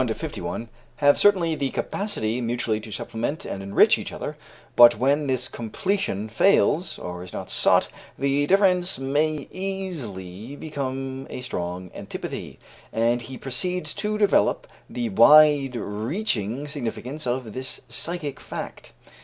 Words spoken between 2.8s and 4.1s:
supplement and enrich